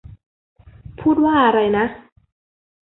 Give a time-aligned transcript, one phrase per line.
[0.99, 1.85] พูดว่าอะไรนะ?